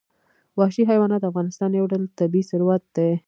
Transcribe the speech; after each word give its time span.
وحشي 0.59 0.83
حیوانات 0.89 1.21
د 1.21 1.25
افغانستان 1.31 1.69
یو 1.73 1.85
ډول 1.91 2.03
طبعي 2.19 2.41
ثروت 2.49 2.83
دی. 2.95 3.09